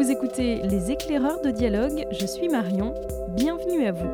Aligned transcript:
Vous 0.00 0.10
écoutez 0.10 0.62
Les 0.62 0.90
éclaireurs 0.90 1.42
de 1.42 1.50
dialogue, 1.50 2.06
je 2.10 2.24
suis 2.24 2.48
Marion, 2.48 2.94
bienvenue 3.36 3.84
à 3.84 3.92
vous. 3.92 4.08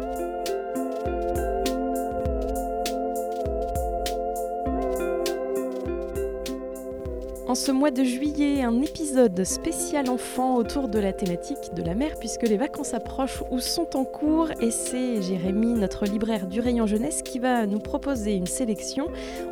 En 7.48 7.54
ce 7.54 7.70
mois 7.70 7.92
de 7.92 8.02
juillet, 8.02 8.64
un 8.64 8.82
épisode 8.82 9.44
spécial 9.44 10.10
enfant 10.10 10.56
autour 10.56 10.88
de 10.88 10.98
la 10.98 11.12
thématique 11.12 11.74
de 11.76 11.82
la 11.84 11.94
mer, 11.94 12.18
puisque 12.18 12.42
les 12.42 12.56
vacances 12.56 12.92
approchent 12.92 13.44
ou 13.52 13.60
sont 13.60 13.96
en 13.96 14.04
cours, 14.04 14.50
et 14.60 14.72
c'est 14.72 15.22
Jérémy, 15.22 15.74
notre 15.74 16.06
libraire 16.06 16.48
du 16.48 16.58
rayon 16.58 16.88
jeunesse, 16.88 17.22
qui 17.22 17.38
va 17.38 17.64
nous 17.66 17.78
proposer 17.78 18.34
une 18.34 18.48
sélection. 18.48 19.06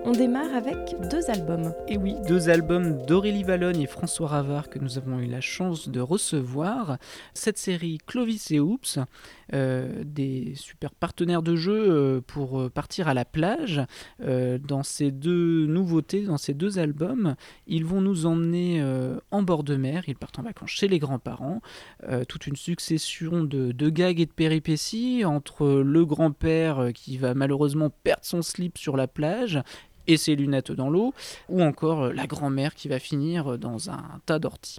On 0.05 0.11
démarre 0.11 0.53
avec 0.57 0.77
deux 1.09 1.31
albums. 1.31 1.73
Et 1.87 1.97
oui, 1.97 2.17
deux 2.27 2.49
albums 2.49 3.01
d'Aurélie 3.07 3.45
Valogne 3.45 3.83
et 3.83 3.87
François 3.87 4.27
Ravard 4.27 4.71
que 4.71 4.81
nous 4.81 4.99
avons 4.99 5.21
eu 5.21 5.27
la 5.27 5.41
chance 5.41 5.89
de 5.89 6.01
recevoir. 6.01 6.99
Cette 7.33 7.59
série 7.59 7.99
Clovis 8.05 8.51
et 8.51 8.59
euh, 8.59 9.05
des 9.53 10.53
super 10.55 10.95
partenaires 10.95 11.43
de 11.43 11.57
jeu 11.57 11.91
euh, 11.91 12.21
pour 12.21 12.71
partir 12.71 13.09
à 13.09 13.15
la 13.15 13.25
plage. 13.25 13.83
Euh, 14.23 14.59
dans 14.59 14.83
ces 14.83 15.11
deux 15.11 15.67
nouveautés, 15.67 16.23
dans 16.23 16.39
ces 16.39 16.55
deux 16.55 16.79
albums, 16.79 17.35
ils 17.67 17.85
vont 17.85 18.01
nous 18.01 18.27
emmener 18.27 18.83
en 19.31 19.43
bord 19.43 19.65
de 19.65 19.77
mer. 19.77 20.05
Ils 20.07 20.17
partent 20.17 20.39
en 20.39 20.43
vacances 20.43 20.71
chez 20.71 20.89
les 20.89 20.99
grands-parents. 20.99 21.61
toute 22.29 22.47
une 22.47 22.57
succession 22.57 23.45
de, 23.45 23.91
gags 23.91 24.21
et 24.21 24.27
de 24.27 24.33
péripéties 24.33 25.25
entre 25.25 25.83
le 25.85 26.05
grand-père 26.05 26.91
qui 26.95 27.19
va 27.19 27.35
malheureusement 27.35 27.91
perdre 27.91 28.25
son 28.25 28.43
slip 28.43 28.79
sur 28.79 28.97
la 28.97 29.07
plage 29.07 29.63
et 30.07 30.17
ses 30.17 30.37
lunettes 30.37 30.73
dans 30.73 30.91
l'eau, 30.91 31.15
ou 31.49 31.63
encore 31.63 32.13
la 32.13 32.27
grand-mère 32.27 32.75
qui 32.75 32.89
va 32.89 32.99
finir 32.99 33.59
dans 33.59 33.91
un 33.91 34.21
tas 34.27 34.39
d'orties. 34.39 34.79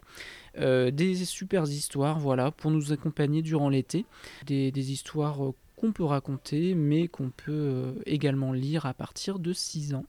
Euh, 0.57 0.91
des 0.91 1.25
super 1.25 1.63
histoires, 1.63 2.19
voilà, 2.19 2.51
pour 2.51 2.71
nous 2.71 2.91
accompagner 2.91 3.41
durant 3.41 3.69
l'été. 3.69 4.05
Des, 4.45 4.91
histoires 4.91 5.43
euh, 5.43 5.53
qu'on 5.75 5.91
peut 5.91 6.03
raconter, 6.03 6.75
mais 6.75 7.07
qu'on 7.07 7.29
peut 7.29 7.51
euh, 7.51 7.91
également 8.05 8.53
lire 8.53 8.85
à 8.85 8.93
partir 8.93 9.39
de 9.39 9.51
6 9.51 9.95
ans. 9.95 10.05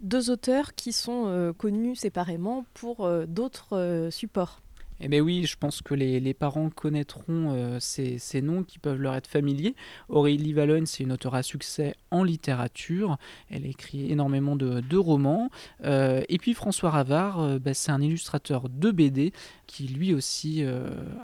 Deux 0.00 0.30
auteurs 0.30 0.74
qui 0.74 0.94
sont 0.94 1.52
connus 1.58 1.94
séparément 1.94 2.64
pour 2.72 3.06
d'autres 3.28 4.08
supports. 4.10 4.62
Eh 5.02 5.08
bien 5.08 5.20
oui, 5.20 5.46
je 5.46 5.56
pense 5.56 5.80
que 5.80 5.94
les, 5.94 6.34
parents 6.34 6.68
connaîtront 6.68 7.54
euh, 7.54 7.78
ces, 7.80 8.42
noms 8.42 8.62
qui 8.62 8.78
peuvent 8.78 9.00
leur 9.00 9.14
être 9.14 9.26
familiers. 9.26 9.74
Aurélie 10.08 10.52
Valogne, 10.52 10.84
c'est 10.84 11.02
une 11.02 11.12
auteure 11.12 11.34
à 11.34 11.42
succès 11.42 11.94
en 12.10 12.22
littérature. 12.22 13.16
Elle 13.50 13.64
écrit 13.64 14.12
énormément 14.12 14.56
de, 14.56 14.96
romans. 14.96 15.50
Euh, 15.84 16.22
et 16.28 16.36
puis 16.36 16.52
François 16.52 16.90
Ravard, 16.90 17.40
euh, 17.40 17.58
bah, 17.58 17.72
c'est 17.72 17.92
un 17.92 18.02
illustrateur 18.02 18.68
de 18.68 18.90
BD 18.90 19.32
qui 19.66 19.88
lui 19.88 20.12
aussi 20.12 20.62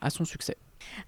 a 0.00 0.10
son 0.10 0.24
succès. 0.24 0.56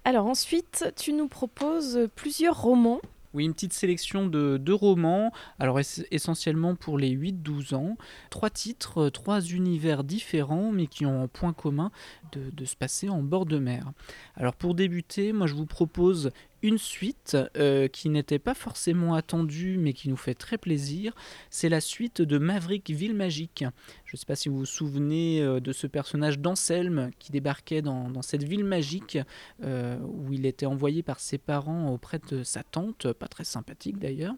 Alors 0.03 0.27
ensuite, 0.27 0.93
tu 0.95 1.13
nous 1.13 1.27
proposes 1.27 2.07
plusieurs 2.15 2.61
romans 2.61 3.01
oui, 3.33 3.45
une 3.45 3.53
petite 3.53 3.73
sélection 3.73 4.27
de 4.27 4.57
deux 4.57 4.73
romans, 4.73 5.31
alors 5.59 5.79
essentiellement 6.11 6.75
pour 6.75 6.97
les 6.97 7.15
8-12 7.15 7.75
ans. 7.75 7.97
Trois 8.29 8.49
titres, 8.49 9.05
euh, 9.05 9.09
trois 9.11 9.41
univers 9.41 10.03
différents, 10.03 10.71
mais 10.71 10.87
qui 10.87 11.05
ont 11.05 11.23
en 11.23 11.27
point 11.27 11.53
commun 11.53 11.91
de, 12.31 12.49
de, 12.51 12.65
se 12.65 12.75
passer 12.75 13.07
en 13.07 13.21
bord 13.21 13.45
de 13.45 13.59
mer. 13.59 13.91
Alors 14.35 14.55
pour 14.55 14.73
débuter, 14.73 15.31
moi 15.31 15.45
je 15.45 15.53
vous 15.53 15.67
propose 15.67 16.31
une 16.61 16.77
suite 16.77 17.37
euh, 17.57 17.87
qui 17.87 18.09
n'était 18.09 18.39
pas 18.39 18.53
forcément 18.53 19.13
attendue 19.15 19.77
mais 19.77 19.93
qui 19.93 20.09
nous 20.09 20.17
fait 20.17 20.33
très 20.33 20.57
plaisir. 20.57 21.13
C'est 21.49 21.69
la 21.69 21.81
suite 21.81 22.21
de 22.21 22.37
Maverick 22.37 22.89
Ville 22.89 23.15
Magique. 23.15 23.63
Je 24.05 24.15
ne 24.15 24.17
sais 24.17 24.25
pas 24.25 24.35
si 24.35 24.49
vous 24.49 24.59
vous 24.59 24.65
souvenez 24.65 25.41
euh, 25.41 25.59
de 25.59 25.71
ce 25.71 25.87
personnage 25.87 26.39
d'Anselme 26.39 27.11
qui 27.19 27.31
débarquait 27.31 27.81
dans, 27.81 28.09
cette 28.21 28.43
ville 28.43 28.65
magique 28.65 29.17
euh, 29.63 29.97
où 30.01 30.33
il 30.33 30.45
était 30.45 30.65
envoyé 30.65 31.03
par 31.03 31.19
ses 31.19 31.37
parents 31.37 31.89
auprès 31.91 32.19
de 32.29 32.43
sa 32.43 32.63
tante, 32.63 33.11
pas 33.13 33.27
très 33.27 33.43
sympathique 33.43 33.97
d'ailleurs. 33.97 34.35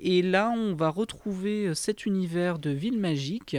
Et 0.00 0.20
là, 0.22 0.50
on 0.50 0.74
va 0.74 0.90
retrouver 0.90 1.74
cet 1.74 2.06
univers 2.06 2.58
de 2.58 2.70
ville 2.70 2.98
magique, 2.98 3.56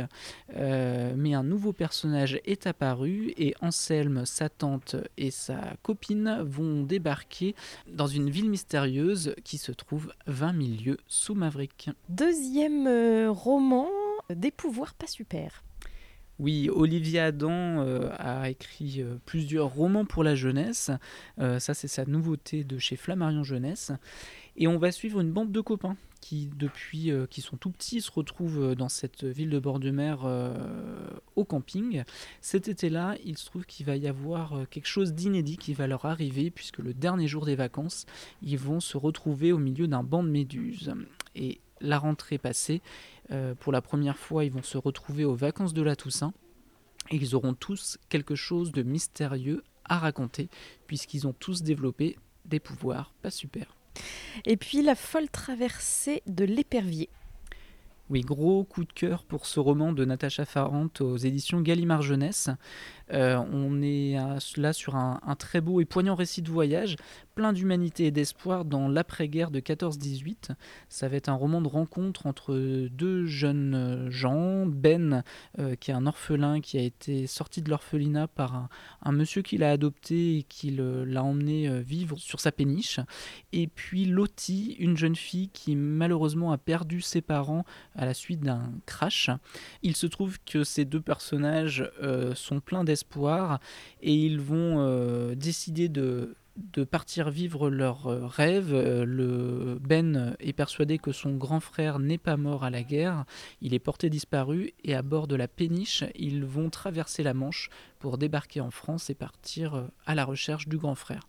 mais 0.53 1.33
un 1.33 1.43
nouveau 1.43 1.73
personnage 1.73 2.39
est 2.45 2.67
apparu 2.67 3.33
et 3.37 3.55
Anselme, 3.61 4.25
sa 4.25 4.49
tante 4.49 4.95
et 5.17 5.31
sa 5.31 5.75
copine 5.81 6.41
vont 6.43 6.83
débarquer 6.83 7.55
dans 7.95 8.07
une 8.07 8.29
ville 8.29 8.49
mystérieuse 8.49 9.35
qui 9.43 9.57
se 9.57 9.71
trouve 9.71 10.13
20 10.27 10.61
000 10.61 10.83
lieues 10.85 10.97
sous 11.07 11.33
Maverick. 11.33 11.89
Deuxième 12.09 12.87
euh, 12.87 13.31
roman, 13.31 13.87
des 14.29 14.51
pouvoirs 14.51 14.93
pas 14.93 15.07
super. 15.07 15.64
Oui, 16.39 16.69
Olivier 16.69 17.19
Adam 17.19 17.81
euh, 17.81 18.09
a 18.17 18.49
écrit 18.49 19.01
euh, 19.01 19.15
plusieurs 19.25 19.69
romans 19.69 20.05
pour 20.05 20.23
la 20.23 20.35
jeunesse. 20.35 20.91
ça, 21.37 21.73
c'est 21.73 21.87
sa 21.87 22.05
nouveauté 22.05 22.63
de 22.63 22.77
chez 22.77 22.95
Flammarion 22.95 23.43
Jeunesse. 23.43 23.91
Et 24.57 24.67
on 24.67 24.77
va 24.77 24.91
suivre 24.91 25.19
une 25.19 25.31
bande 25.31 25.51
de 25.51 25.61
copains 25.61 25.97
qui, 26.25 26.49
depuis 26.57 27.11
euh, 27.11 27.27
qui 27.27 27.41
sont 27.41 27.55
tout 27.55 27.69
petits, 27.69 28.01
se 28.01 28.09
retrouvent 28.09 28.71
euh, 28.71 28.75
dans 28.75 28.89
cette 28.89 29.23
ville 29.23 29.51
de 29.51 29.59
bord 29.59 29.79
de 29.79 29.91
mer 29.91 30.21
euh, 30.23 30.55
au 31.35 31.43
camping. 31.43 32.03
Cet 32.41 32.67
été-là, 32.67 33.15
il 33.23 33.37
se 33.37 33.45
trouve 33.45 33.65
qu'il 33.65 33.85
va 33.85 33.95
y 33.95 34.07
avoir 34.07 34.67
quelque 34.71 34.87
chose 34.87 35.13
d'inédit 35.13 35.57
qui 35.57 35.73
va 35.73 35.85
leur 35.85 36.05
arriver, 36.05 36.49
puisque 36.49 36.79
le 36.79 36.93
dernier 36.93 37.27
jour 37.27 37.45
des 37.45 37.55
vacances, 37.55 38.05
ils 38.41 38.57
vont 38.57 38.79
se 38.79 38.97
retrouver 38.97 39.51
au 39.51 39.59
milieu 39.59 39.87
d'un 39.87 40.03
banc 40.03 40.23
de 40.23 40.29
méduses. 40.29 40.93
Et 41.35 41.59
la 41.81 41.99
rentrée 41.99 42.37
passée, 42.37 42.81
pour 43.59 43.71
la 43.71 43.81
première 43.81 44.17
fois, 44.17 44.45
ils 44.45 44.51
vont 44.51 44.63
se 44.63 44.77
retrouver 44.77 45.25
aux 45.25 45.35
vacances 45.35 45.73
de 45.73 45.81
la 45.81 45.95
Toussaint. 45.95 46.33
Et 47.11 47.17
ils 47.17 47.35
auront 47.35 47.53
tous 47.53 47.97
quelque 48.09 48.35
chose 48.35 48.71
de 48.71 48.81
mystérieux 48.81 49.63
à 49.83 49.99
raconter, 49.99 50.49
puisqu'ils 50.87 51.27
ont 51.27 51.33
tous 51.33 51.61
développé 51.61 52.17
des 52.45 52.59
pouvoirs 52.59 53.13
pas 53.21 53.31
super. 53.31 53.75
Et 54.45 54.57
puis 54.57 54.81
La 54.81 54.95
folle 54.95 55.29
traversée 55.29 56.21
de 56.27 56.45
l'épervier. 56.45 57.09
Oui, 58.09 58.21
gros 58.21 58.63
coup 58.63 58.83
de 58.83 58.93
cœur 58.93 59.23
pour 59.23 59.47
ce 59.47 59.59
roman 59.59 59.91
de 59.91 60.05
Natacha 60.05 60.45
Farante 60.45 61.01
aux 61.01 61.17
éditions 61.17 61.61
Gallimard 61.61 62.03
Jeunesse. 62.03 62.51
Euh, 63.13 63.37
on 63.51 63.81
est 63.81 64.15
là 64.57 64.73
sur 64.73 64.95
un, 64.95 65.19
très 65.37 65.61
beau 65.61 65.81
et 65.81 65.85
poignant 65.85 66.15
récit 66.15 66.41
de 66.41 66.49
voyage, 66.49 66.97
plein 67.35 67.51
d'humanité 67.51 68.05
et 68.05 68.11
d'espoir 68.11 68.63
dans 68.65 68.87
l'après-guerre 68.87 69.49
de 69.49 69.59
14-18. 69.59 70.51
Ça 70.87 71.07
va 71.07 71.15
être 71.15 71.29
un 71.29 71.33
roman 71.33 71.61
de 71.61 71.67
rencontre 71.67 72.27
entre 72.27 72.55
deux 72.91 73.25
jeunes 73.25 74.07
gens. 74.09 74.65
Ben, 74.65 75.23
euh, 75.59 75.75
qui 75.75 75.91
est 75.91 75.93
un 75.93 76.05
orphelin 76.05 76.61
qui 76.61 76.77
a 76.77 76.81
été 76.81 77.27
sorti 77.27 77.61
de 77.61 77.69
l'orphelinat 77.69 78.27
par 78.27 78.69
un, 79.01 79.11
monsieur 79.11 79.41
qui 79.41 79.57
l'a 79.57 79.71
adopté 79.71 80.37
et 80.37 80.43
qui 80.43 80.71
l'a 80.71 81.23
emmené 81.23 81.67
euh, 81.67 81.81
vivre 81.81 82.17
sur 82.17 82.39
sa 82.39 82.51
péniche. 82.51 82.99
Et 83.51 83.67
puis 83.67 84.05
Lottie, 84.05 84.75
une 84.79 84.97
jeune 84.97 85.15
fille 85.15 85.49
qui 85.49 85.75
malheureusement 85.75 86.51
a 86.51 86.57
perdu 86.57 87.01
ses 87.01 87.21
parents 87.21 87.65
à 87.95 88.05
la 88.05 88.13
suite 88.13 88.41
d'un 88.41 88.71
crash. 88.85 89.29
Il 89.83 89.95
se 89.95 90.07
trouve 90.07 90.37
que 90.45 90.63
ces 90.63 90.85
deux 90.85 91.01
personnages 91.01 91.89
sont 92.35 92.59
pleins 92.59 92.83
d'espoir 92.83 92.95
espoir 92.95 93.59
et 94.01 94.13
ils 94.13 94.39
vont 94.39 94.79
euh, 94.79 95.35
décider 95.35 95.89
de, 95.89 96.33
partir 96.89 97.29
vivre 97.29 97.69
leur 97.69 98.07
euh, 98.07 98.25
rêve. 98.25 98.73
Euh, 98.73 99.03
le 99.05 99.77
Ben 99.81 100.35
est 100.39 100.53
persuadé 100.53 100.97
que 100.97 101.11
son 101.11 101.35
grand 101.35 101.59
frère 101.59 101.99
n'est 101.99 102.17
pas 102.17 102.37
mort 102.37 102.63
à 102.63 102.69
la 102.69 102.83
guerre, 102.83 103.25
il 103.61 103.73
est 103.73 103.79
porté 103.79 104.09
disparu 104.09 104.73
et 104.83 104.95
à 104.95 105.01
bord 105.01 105.27
de 105.27 105.35
la 105.35 105.47
péniche, 105.47 106.05
ils 106.15 106.45
vont 106.45 106.69
traverser 106.69 107.21
la 107.21 107.33
Manche 107.33 107.69
pour 107.99 108.17
débarquer 108.17 108.61
en 108.61 108.71
France 108.71 109.09
et 109.09 109.15
partir 109.15 109.89
à 110.05 110.15
la 110.15 110.23
recherche 110.23 110.67
du 110.67 110.77
grand 110.77 110.95
frère. 110.95 111.27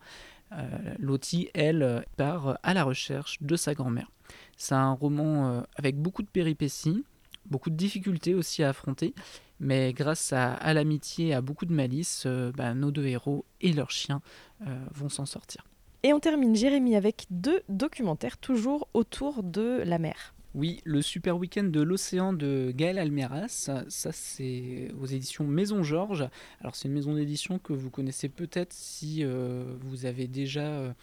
Lottie, 1.01 1.49
elle, 1.55 2.05
part 2.17 2.59
à 2.63 2.73
la 2.73 2.85
recherche 2.85 3.43
de 3.43 3.57
sa 3.57 3.75
grand-mère. 3.75 4.09
C'est 4.57 4.75
un 4.75 4.93
roman 4.93 5.63
avec 5.77 5.97
beaucoup 5.97 6.23
de 6.23 6.29
péripéties, 6.29 7.05
beaucoup 7.47 7.71
de 7.71 7.77
difficultés 7.77 8.35
aussi 8.35 8.63
à 8.63 8.71
affronter, 8.71 9.15
mais 9.61 9.93
grâce 9.93 10.33
à, 10.33 10.75
l'amitié 10.75 11.29
et 11.29 11.35
à 11.35 11.41
beaucoup 11.41 11.67
de 11.67 11.73
malice, 11.73 12.25
euh, 12.27 12.53
bah, 12.57 12.75
nos 12.75 12.91
deux 12.91 13.07
héros 13.07 13.45
et 13.61 13.73
leurs 13.73 13.91
chiens 13.91 14.21
euh, 14.67 14.79
vont 14.95 15.09
s'en 15.09 15.27
sortir. 15.27 15.65
Et 16.03 16.13
on 16.13 16.21
termine, 16.21 16.55
Jérémy, 16.55 16.95
avec 16.95 17.27
deux 17.31 17.63
documentaires 17.69 18.37
toujours 18.39 18.89
autour 18.95 19.43
de 19.43 19.83
la 19.85 19.99
mer. 19.99 20.35
Oui, 20.55 20.81
le 20.85 21.03
super 21.03 21.37
week-end 21.37 21.65
de 21.65 21.83
l'océan 21.83 22.33
de 22.33 22.73
Gaël 22.75 22.99
Almeras, 22.99 23.49
ça 23.89 24.13
c'est 24.13 24.91
aux 24.99 25.05
éditions 25.05 25.45
Maison 25.45 25.83
Georges. 25.83 26.29
Alors 26.63 26.75
c'est 26.77 26.89
une 26.89 26.95
maison 26.95 27.15
d'édition 27.15 27.59
que 27.59 27.75
vous 27.75 27.91
connaissez 27.91 28.31
peut-être 28.31 28.73
si 28.73 29.23
euh, 29.23 29.77
vous 29.81 30.07
avez 30.07 30.29
déjà 30.29 30.95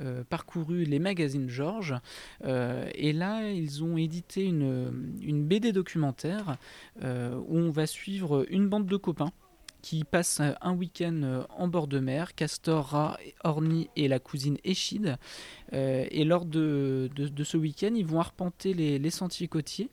euh, 0.00 0.24
parcouru 0.24 0.84
les 0.84 0.98
magazines 0.98 1.48
Georges. 1.48 1.94
Euh, 2.44 2.88
et 2.94 3.12
là, 3.12 3.50
ils 3.50 3.84
ont 3.84 3.98
édité 3.98 4.44
une, 4.44 4.90
BD 5.44 5.72
documentaire 5.72 6.56
euh, 7.02 7.34
où 7.48 7.58
on 7.58 7.70
va 7.70 7.86
suivre 7.86 8.46
une 8.48 8.68
bande 8.68 8.86
de 8.86 8.96
copains 8.96 9.32
qui 9.82 10.04
passent 10.04 10.40
un 10.40 10.74
week-end 10.74 11.44
en 11.48 11.66
bord 11.66 11.86
de 11.86 12.00
mer, 12.00 12.34
Castor, 12.34 12.84
Ra, 12.84 13.18
Orny 13.44 13.88
et 13.96 14.08
la 14.08 14.18
cousine 14.18 14.58
Échide. 14.62 15.16
et 15.72 16.24
lors 16.24 16.44
de, 16.44 17.08
de, 17.14 17.44
ce 17.44 17.56
week-end, 17.56 17.92
ils 17.94 18.04
vont 18.04 18.20
arpenter 18.20 18.74
les, 18.74 19.10
sentiers 19.10 19.48
côtiers 19.48 19.88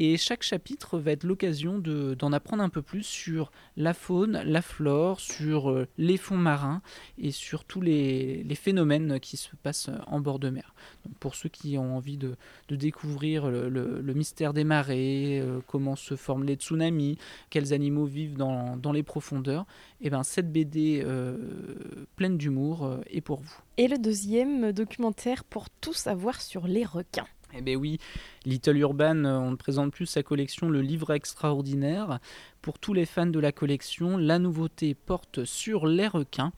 Et 0.00 0.16
chaque 0.16 0.44
chapitre 0.44 1.00
va 1.00 1.10
être 1.10 1.24
l'occasion 1.24 1.80
d'en 1.80 2.32
apprendre 2.32 2.62
un 2.62 2.68
peu 2.68 2.82
plus 2.82 3.02
sur 3.02 3.50
la 3.76 3.94
faune, 3.94 4.40
la 4.44 4.62
flore, 4.62 5.18
sur 5.18 5.72
euh, 5.72 5.88
les 5.98 6.16
fonds 6.16 6.36
marins 6.36 6.82
et 7.18 7.32
sur 7.32 7.64
tous 7.64 7.80
les, 7.80 8.46
phénomènes 8.54 9.18
qui 9.18 9.36
se 9.36 9.56
passent 9.56 9.90
en 10.06 10.20
bord 10.20 10.38
de 10.38 10.50
mer. 10.50 10.72
pour 11.18 11.34
ceux 11.34 11.48
qui 11.48 11.78
ont 11.78 11.96
envie 11.96 12.16
de, 12.16 12.36
découvrir 12.70 13.50
le, 13.50 14.14
mystère 14.14 14.52
des 14.52 14.62
marées, 14.62 15.40
euh, 15.40 15.58
comment 15.66 15.96
se 15.96 16.14
forment 16.14 16.44
les 16.44 16.54
tsunamis, 16.54 17.18
quels 17.50 17.72
animaux 17.72 18.06
vivent 18.06 18.36
dans, 18.36 18.92
les 18.92 19.02
profondeurs, 19.02 19.66
et 20.00 20.06
eh 20.06 20.10
ben 20.10 20.22
cette 20.22 20.52
BD 20.52 21.02
euh, 21.04 21.36
pleine 22.14 22.38
d'humour 22.38 23.00
est 23.10 23.20
pour 23.20 23.40
vous. 23.40 23.58
Et 23.78 23.88
le 23.88 23.98
deuxième 23.98 24.70
documentaire 24.70 25.42
pour 25.42 25.68
tout 25.70 25.92
savoir 25.92 26.40
sur 26.40 26.68
les 26.68 26.84
requins. 26.84 27.26
Eh 27.54 27.62
bien 27.62 27.76
oui, 27.76 27.98
Little 28.44 28.76
Urban, 28.76 29.24
euh, 29.24 29.38
on 29.38 29.52
ne 29.52 29.56
présente 29.56 29.90
plus 29.90 30.04
sa 30.04 30.22
collection 30.22 30.68
Le 30.68 30.82
Livre 30.82 31.12
Extraordinaire. 31.14 32.18
Pour 32.60 32.78
tous 32.78 32.92
les 32.92 33.06
fans 33.06 33.26
de 33.26 33.38
la 33.40 33.52
collection, 33.52 34.18
la 34.18 34.38
nouveauté 34.38 34.94
porte 34.94 35.46
sur 35.46 35.86
les 35.86 36.08
requins, 36.08 36.52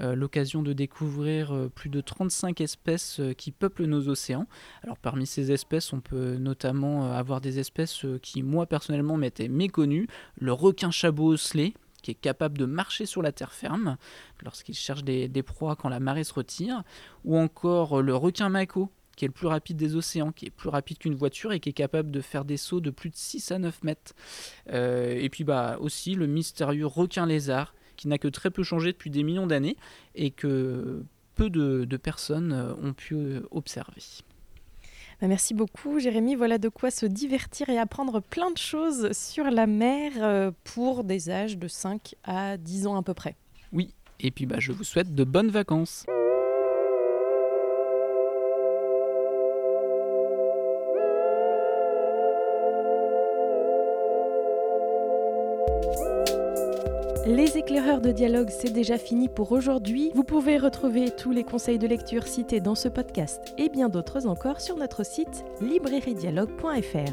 euh, 0.00 0.14
l'occasion 0.14 0.62
de 0.62 0.72
découvrir 0.72 1.52
euh, 1.52 1.68
plus 1.68 1.88
de 1.88 2.00
35 2.00 2.60
espèces 2.60 3.20
qui 3.36 3.50
peuplent 3.50 3.86
nos 3.86 4.08
océans. 4.08 4.46
Alors 4.84 4.98
parmi 4.98 5.26
ces 5.26 5.50
espèces, 5.50 5.92
on 5.92 6.00
peut 6.00 6.36
notamment 6.36 7.12
avoir 7.12 7.40
des 7.40 7.58
espèces 7.58 8.06
qui 8.22 8.44
moi 8.44 8.66
personnellement 8.66 9.16
m'étaient 9.16 9.48
méconnues, 9.48 10.06
le 10.38 10.52
requin 10.52 10.92
chabot 10.92 11.32
osselé, 11.32 11.74
qui 12.02 12.12
est 12.12 12.14
capable 12.14 12.56
de 12.56 12.66
marcher 12.66 13.04
sur 13.04 13.20
la 13.20 13.32
terre 13.32 13.52
ferme 13.52 13.96
lorsqu'il 14.44 14.76
cherche 14.76 15.02
des, 15.02 15.42
proies 15.42 15.74
quand 15.74 15.88
la 15.88 15.98
marée 15.98 16.22
se 16.22 16.34
retire, 16.34 16.84
ou 17.24 17.36
encore 17.36 18.00
le 18.00 18.14
requin 18.14 18.48
mako, 18.48 18.92
qui 19.16 19.24
est 19.24 19.28
le 19.28 19.32
plus 19.32 19.46
rapide 19.46 19.76
des 19.76 19.96
océans, 19.96 20.30
qui 20.30 20.46
est 20.46 20.50
plus 20.50 20.68
rapide 20.68 20.98
qu'une 20.98 21.14
voiture 21.14 21.52
et 21.52 21.60
qui 21.60 21.70
est 21.70 21.74
capable 21.74 22.10
de 22.10 22.20
faire 22.20 22.44
des 22.44 22.58
sauts 22.58 22.80
de 22.80 22.90
plus 22.90 23.10
de 23.10 23.16
6 23.16 23.50
à 23.50 23.58
9 23.58 23.82
mètres. 23.82 24.14
Euh, 24.70 25.18
et 25.18 25.28
puis 25.30 25.42
bah, 25.42 25.78
aussi 25.80 26.14
le 26.14 26.26
mystérieux 26.26 26.86
requin 26.86 27.26
lézard, 27.26 27.74
qui 27.96 28.08
n'a 28.08 28.18
que 28.18 28.28
très 28.28 28.50
peu 28.50 28.62
changé 28.62 28.92
depuis 28.92 29.10
des 29.10 29.22
millions 29.22 29.46
d'années 29.46 29.76
et 30.14 30.30
que 30.30 31.02
peu 31.34 31.48
de, 31.48 31.96
personnes 31.96 32.52
euh, 32.52 32.74
ont 32.82 32.92
pu 32.92 33.14
euh, 33.14 33.40
observer. 33.50 34.02
Bah, 35.22 35.28
merci 35.28 35.54
beaucoup 35.54 35.98
Jérémy, 35.98 36.34
voilà 36.34 36.58
de 36.58 36.68
quoi 36.68 36.90
se 36.90 37.06
divertir 37.06 37.70
et 37.70 37.78
apprendre 37.78 38.20
plein 38.20 38.50
de 38.50 38.58
choses 38.58 39.12
sur 39.12 39.44
la 39.44 39.66
mer 39.66 40.52
pour 40.62 41.04
des 41.04 41.30
âges 41.30 41.56
de 41.56 41.68
5 41.68 42.14
à 42.24 42.58
10 42.58 42.86
ans 42.86 42.96
à 42.96 43.02
peu 43.02 43.14
près. 43.14 43.34
Oui, 43.72 43.94
et 44.20 44.30
puis 44.30 44.44
bah, 44.44 44.56
je 44.58 44.72
vous 44.72 44.84
souhaite 44.84 45.14
de 45.14 45.24
bonnes 45.24 45.50
vacances. 45.50 46.04
Les 57.26 57.58
éclaireurs 57.58 58.00
de 58.00 58.12
dialogue, 58.12 58.50
c'est 58.50 58.72
déjà 58.72 58.98
fini 58.98 59.28
pour 59.28 59.50
aujourd'hui. 59.50 60.12
Vous 60.14 60.22
pouvez 60.22 60.58
retrouver 60.58 61.10
tous 61.10 61.32
les 61.32 61.42
conseils 61.42 61.76
de 61.76 61.88
lecture 61.88 62.28
cités 62.28 62.60
dans 62.60 62.76
ce 62.76 62.86
podcast 62.86 63.52
et 63.58 63.68
bien 63.68 63.88
d'autres 63.88 64.28
encore 64.28 64.60
sur 64.60 64.76
notre 64.76 65.04
site 65.04 65.44
librairiedialogue.fr. 65.60 67.12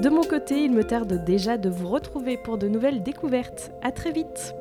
De 0.00 0.08
mon 0.08 0.22
côté, 0.22 0.64
il 0.64 0.72
me 0.72 0.82
tarde 0.82 1.24
déjà 1.24 1.56
de 1.56 1.70
vous 1.70 1.88
retrouver 1.88 2.36
pour 2.36 2.58
de 2.58 2.66
nouvelles 2.66 3.04
découvertes. 3.04 3.70
À 3.80 3.92
très 3.92 4.10
vite! 4.10 4.56